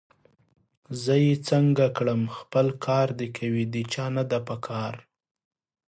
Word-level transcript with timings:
زه 1.01 1.13
یې 1.25 1.33
څنګه 1.49 1.85
کړم! 1.97 2.21
خپل 2.37 2.67
کار 2.85 3.07
دي 3.19 3.27
کوي، 3.37 3.63
د 3.73 3.75
چا 3.93 4.05
نه 4.15 4.23
ده 4.29 4.39
پکار 4.47 4.93